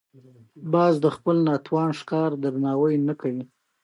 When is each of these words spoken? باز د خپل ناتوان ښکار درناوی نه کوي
باز 0.73 0.93
د 1.01 1.07
خپل 1.15 1.35
ناتوان 1.47 1.89
ښکار 1.99 2.29
درناوی 2.43 2.95
نه 3.07 3.13
کوي 3.21 3.43